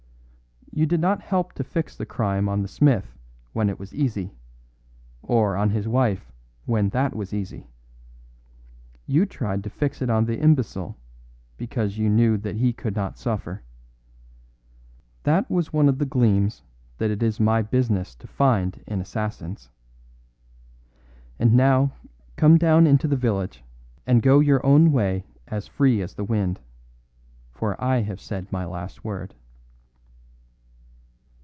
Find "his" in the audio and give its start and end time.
5.71-5.85